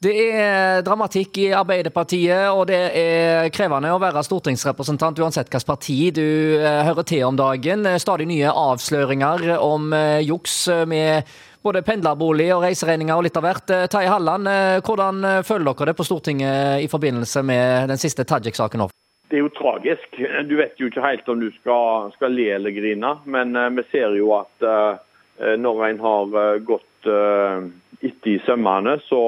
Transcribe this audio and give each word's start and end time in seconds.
Det 0.00 0.14
er 0.32 0.78
dramatikk 0.80 1.36
i 1.42 1.50
Arbeiderpartiet, 1.52 2.46
og 2.56 2.62
det 2.70 2.78
er 2.96 3.50
krevende 3.52 3.90
å 3.92 3.98
være 4.00 4.22
stortingsrepresentant 4.24 5.18
uansett 5.20 5.50
hvilket 5.52 5.68
parti 5.68 5.96
du 6.16 6.56
eh, 6.56 6.78
hører 6.86 7.04
til 7.04 7.26
om 7.26 7.36
dagen. 7.36 7.84
Stadig 8.00 8.24
nye 8.30 8.48
avsløringer 8.48 9.44
om 9.60 9.92
eh, 9.92 10.22
juks 10.24 10.54
med 10.88 11.28
både 11.60 11.82
pendlerbolig 11.84 12.46
og 12.54 12.64
reiseregninger 12.64 13.12
og 13.12 13.26
litt 13.28 13.36
av 13.36 13.44
hvert. 13.44 13.74
Tei 13.92 14.06
Halland, 14.08 14.48
hvordan 14.88 15.20
føler 15.44 15.68
dere 15.68 15.90
det 15.90 15.96
på 16.00 16.08
Stortinget 16.08 16.80
i 16.80 16.88
forbindelse 16.88 17.44
med 17.44 17.92
den 17.92 18.00
siste 18.00 18.24
Tajik-saken? 18.24 18.86
Det 19.28 19.36
er 19.36 19.44
jo 19.44 19.52
tragisk. 19.60 20.16
Du 20.48 20.56
vet 20.56 20.80
jo 20.80 20.88
ikke 20.88 21.04
helt 21.04 21.28
om 21.28 21.44
du 21.44 21.50
skal, 21.60 22.08
skal 22.16 22.32
le 22.32 22.48
eller 22.56 22.72
grine, 22.72 23.18
men 23.28 23.52
vi 23.76 23.84
ser 23.92 24.16
jo 24.16 24.32
at 24.38 24.64
når 25.60 25.86
en 25.90 26.04
har 26.08 26.34
gått 26.64 27.12
etter 28.00 28.32
i 28.32 28.40
sømmene, 28.48 28.96
så 29.04 29.24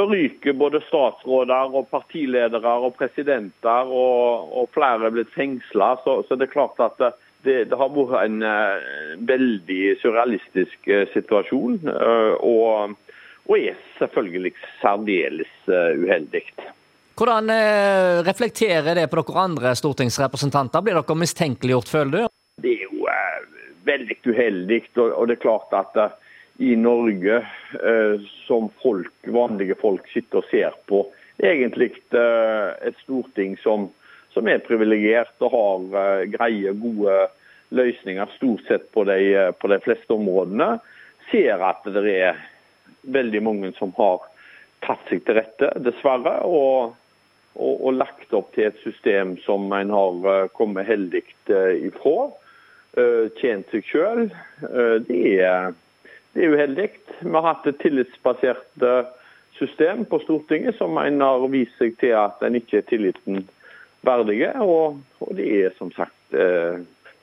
så 0.00 0.06
ryker 0.08 0.52
både 0.56 0.80
statsråder 0.86 1.74
og 1.76 1.90
partiledere 1.90 2.70
og 2.86 2.94
presidenter, 2.96 3.90
og, 3.92 4.52
og 4.56 4.70
flere 4.72 5.10
er 5.10 5.12
blitt 5.12 5.32
fengsla. 5.34 5.90
Så, 6.04 6.14
så, 6.24 6.38
det 6.40 6.46
er 6.46 6.54
klart 6.54 6.80
at 6.80 6.96
det, 7.44 7.56
det 7.68 7.76
har 7.76 7.90
vært 7.92 8.14
en 8.22 8.38
uh, 8.40 9.18
veldig 9.28 9.82
surrealistisk 10.00 10.88
uh, 10.88 11.04
situasjon. 11.12 11.76
Uh, 11.84 12.32
og, 12.40 12.96
og, 13.44 13.52
er 13.58 13.76
selvfølgelig 13.98 14.54
særdeles 14.80 15.52
uheldig. 15.68 16.46
Hvordan 17.20 17.52
reflekterer 18.24 18.96
det 18.96 19.04
på 19.12 19.20
dere 19.20 19.42
andre 19.42 19.74
stortingsrepresentanter? 19.76 20.80
Blir 20.86 20.96
dere 20.96 21.20
mistenkeliggjort, 21.26 21.92
føler 21.92 22.14
du? 22.14 22.34
Det 22.64 22.72
er 22.72 22.86
jo 22.86 23.04
veldig 23.84 24.16
uheldig. 24.24 24.80
Og, 24.96 25.10
og, 25.10 25.28
det 25.28 25.36
er 25.36 25.44
klart 25.44 25.76
at 25.76 26.00
i 26.60 26.76
Norge 26.76 27.36
eh, 27.84 28.20
som 28.46 28.68
folk, 28.82 29.12
vanlige 29.24 29.74
folk 29.80 30.08
sitter 30.12 30.42
og 30.42 30.48
ser 30.50 30.76
på. 30.90 31.06
Egentlig 31.40 31.94
eh, 32.12 32.68
et 32.84 32.98
storting 33.00 33.54
som, 33.62 33.86
som 34.34 34.50
er 34.52 34.60
privilegert 34.66 35.40
og 35.40 35.56
har 35.56 35.96
eh, 36.02 36.26
greie, 36.34 36.74
gode 36.76 37.16
løsninger 37.72 38.36
stort 38.36 38.68
sett 38.68 38.90
på 38.92 39.06
de, 39.08 39.48
på 39.56 39.72
de, 39.72 39.80
fleste 39.86 40.12
områdene. 40.12 40.74
Ser 41.32 41.64
at 41.64 41.88
det 41.96 42.16
er 42.18 42.44
veldig 43.08 43.44
mange 43.46 43.72
som 43.80 43.96
har 43.96 44.28
tatt 44.84 45.08
seg 45.08 45.24
til 45.24 45.40
rette, 45.40 45.72
dessverre. 45.80 46.42
Og, 46.44 46.92
og, 47.56 47.74
og 47.78 48.00
lagt 48.04 48.36
opp 48.36 48.52
til 48.52 48.68
et 48.68 48.84
system 48.84 49.38
som 49.48 49.70
en 49.72 49.96
har 49.96 50.50
kommet 50.60 50.92
heldig 50.92 51.24
ifra. 51.88 52.32
Tjent 53.40 53.70
seg 53.72 53.86
sjøl. 53.86 54.26
Det 55.08 55.22
er 55.40 55.72
det 56.32 56.44
er 56.44 56.54
uheldig. 56.54 56.88
Vi 57.20 57.32
har 57.34 57.46
hatt 57.46 57.66
et 57.66 57.80
tillitsbasert 57.82 58.84
eh, 58.86 59.08
system 59.58 60.04
på 60.08 60.20
Stortinget 60.24 60.78
som 60.78 60.98
en 61.00 61.20
har 61.24 61.46
vist 61.52 61.76
seg 61.80 61.96
til 62.00 62.14
at 62.18 62.42
en 62.46 62.58
ikke 62.58 62.80
er 62.80 62.86
tilliten 62.88 63.42
verdig. 64.06 64.44
Og, 64.62 65.00
og 65.20 65.34
det 65.38 65.48
er 65.58 65.74
som 65.78 65.90
sagt 65.96 66.36
eh, 66.36 66.78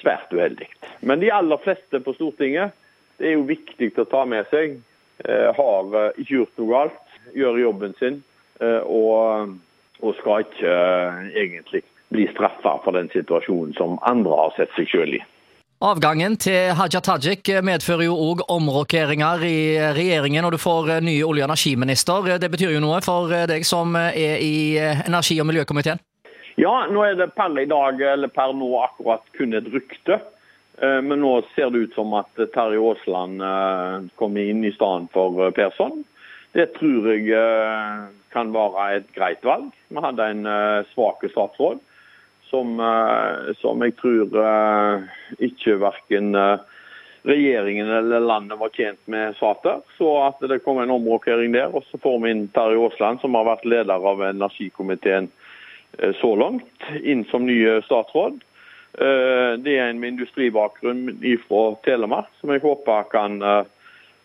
svært 0.00 0.32
uheldig. 0.32 0.68
Men 1.00 1.22
de 1.24 1.32
aller 1.32 1.62
fleste 1.64 2.02
på 2.04 2.14
Stortinget, 2.18 2.76
det 3.20 3.32
er 3.32 3.38
jo 3.38 3.48
viktig 3.48 3.92
å 4.00 4.08
ta 4.08 4.26
med 4.28 4.48
seg, 4.52 4.78
eh, 5.24 5.48
har 5.56 5.96
ikke 6.16 6.42
gjort 6.42 6.60
noe 6.60 6.72
galt, 6.74 7.16
gjør 7.36 7.60
jobben 7.60 7.96
sin 8.00 8.22
og, 8.60 9.52
og 10.04 10.16
skal 10.18 10.42
ikke 10.42 10.72
egentlig 11.38 11.80
bli 12.12 12.26
straffa 12.28 12.74
for 12.84 12.92
den 12.92 13.08
situasjonen 13.12 13.72
som 13.78 13.96
andre 14.04 14.36
har 14.36 14.52
sett 14.56 14.74
seg 14.76 14.90
sjøl 14.90 15.14
i. 15.16 15.20
Avgangen 15.80 16.34
til 16.36 16.74
Haja 16.76 17.00
Tajik 17.00 17.48
medfører 17.64 18.04
jo 18.04 18.12
òg 18.20 18.42
omrokeringer 18.52 19.40
i 19.48 19.60
regjeringen, 19.96 20.44
og 20.44 20.52
du 20.52 20.58
får 20.60 20.98
ny 21.00 21.14
olje- 21.24 21.40
og 21.40 21.48
energiminister. 21.48 22.36
Det 22.36 22.50
betyr 22.52 22.74
jo 22.74 22.82
noe 22.84 22.98
for 23.00 23.32
deg 23.48 23.64
som 23.64 23.96
er 23.96 24.36
i 24.44 24.76
energi- 24.76 25.38
og 25.40 25.48
miljøkomiteen? 25.48 26.02
Ja, 26.60 26.84
nå 26.84 27.00
er 27.06 27.16
det 27.16 27.30
per 27.32 27.56
i 27.56 27.64
dag, 27.64 27.96
eller 27.96 28.28
per 28.28 28.52
nå 28.52 28.68
akkurat 28.76 29.24
kun 29.38 29.56
et 29.56 29.72
rykte. 29.72 30.20
Eh, 30.84 31.00
men 31.00 31.24
nå 31.24 31.38
ser 31.54 31.72
det 31.72 31.86
ut 31.86 31.96
som 31.96 32.12
at 32.12 32.28
Terje 32.36 32.76
Aasland 32.76 33.40
eh, 33.40 34.08
kommer 34.20 34.52
inn 34.52 34.60
i 34.60 34.76
stedet 34.76 35.08
for 35.16 35.48
Persson. 35.56 36.02
Det 36.52 36.74
tror 36.76 37.08
jeg 37.08 37.32
eh, 37.32 38.08
kan 38.36 38.52
være 38.52 38.90
et 38.98 39.08
greit 39.16 39.40
valg. 39.48 39.72
Vi 39.88 40.04
hadde 40.04 40.28
en 40.34 40.44
svak 40.92 41.24
statsråd 41.24 41.80
som, 42.50 42.80
eh, 42.80 43.54
som 43.60 43.82
jeg 43.82 43.96
tror 44.00 44.36
eh, 44.42 45.08
ikke 45.46 45.78
verken 45.80 46.34
eh, 46.34 46.58
regjeringen 47.22 47.90
eller 47.90 48.24
landet 48.24 48.58
var 48.58 48.72
tjent 48.74 49.00
med 49.10 49.36
sater. 49.38 49.82
Så 49.98 50.10
at 50.24 50.42
det 50.50 50.62
kom 50.64 50.80
en 50.82 50.94
omrokering 50.94 51.52
der. 51.52 51.72
Og 51.74 51.84
så 51.90 52.00
får 52.00 52.18
vi 52.22 52.34
inn 52.34 52.46
Terje 52.54 52.80
Aasland, 52.80 53.20
som 53.20 53.36
har 53.38 53.48
vært 53.48 53.68
leder 53.68 54.10
av 54.12 54.22
energikomiteen 54.24 55.30
så 56.20 56.30
langt, 56.38 56.84
inn 57.02 57.24
som 57.28 57.42
ny 57.44 57.58
statsråd. 57.82 58.36
Det 58.94 59.72
er 59.74 59.88
en 59.88 59.98
med 59.98 60.14
industribakgrunn 60.14 61.16
fra 61.48 61.62
Telemark, 61.82 62.28
som 62.38 62.52
jeg 62.54 62.62
håper 62.62 63.08
kan 63.10 63.40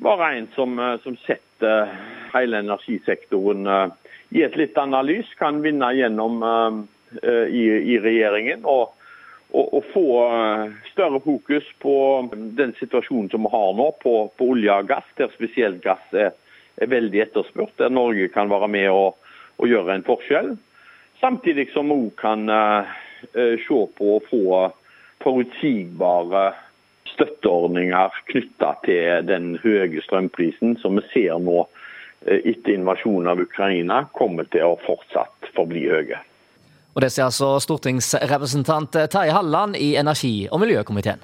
være 0.00 0.30
en 0.38 0.48
som, 0.56 0.80
som 1.04 1.18
setter 1.26 1.92
hele 2.32 2.62
energisektoren 2.64 3.68
i 4.32 4.42
et 4.42 4.56
litt 4.56 4.80
annet 4.80 5.06
lys. 5.12 5.34
Kan 5.38 5.60
vinne 5.62 5.92
gjennom 5.94 6.40
i, 7.10 7.64
i 7.94 7.98
regjeringen. 7.98 8.62
og 8.64 8.92
å 9.52 9.80
få 9.92 10.06
eh, 10.24 10.72
større 10.92 11.20
fokus 11.24 11.66
på 11.82 11.94
den 12.32 12.74
situasjonen 12.78 13.30
som 13.32 13.46
vi 13.46 13.52
har 13.52 13.72
nå 13.74 13.88
på, 14.02 14.14
på 14.36 14.50
olje 14.54 14.76
og 14.76 14.90
gass, 14.90 15.08
der 15.18 15.32
spesielt 15.34 15.82
gass 15.84 16.14
er, 16.14 16.32
er, 16.76 16.90
veldig 16.90 17.24
etterspurt, 17.26 17.74
der 17.78 17.90
Norge 17.90 18.28
kan 18.32 18.50
være 18.50 18.70
med 18.70 18.90
og, 18.94 19.18
og 19.58 19.70
gjøre 19.70 19.96
en 19.98 20.06
forskjell. 20.06 20.54
Samtidig 21.20 21.70
som 21.74 21.90
vi 21.90 21.98
òg 21.98 22.14
kan 22.20 22.46
uh, 22.48 22.94
se 23.34 23.80
på 23.98 24.14
å 24.14 24.22
få 24.30 24.44
forutsigbare 25.20 26.46
støtteordninger 27.10 28.22
knytta 28.30 28.70
til 28.86 29.26
den 29.28 29.52
høye 29.60 30.00
strømprisen 30.06 30.78
som 30.80 30.96
vi 30.96 31.04
ser 31.10 31.42
nå 31.42 31.66
etter 32.20 32.74
invasjonen 32.76 33.28
av 33.32 33.40
Ukraina, 33.40 34.02
kommer 34.16 34.48
til 34.52 34.64
å 34.68 34.80
fortsatt 34.86 35.52
forbli 35.56 35.86
høye. 35.88 36.20
Og 36.94 37.04
det 37.04 37.12
sier 37.14 37.28
altså 37.28 37.54
stortingsrepresentant 37.62 38.96
Terje 39.12 39.34
Halland 39.34 39.76
i 39.78 39.92
energi- 40.00 40.48
og 40.50 40.60
miljøkomiteen. 40.64 41.22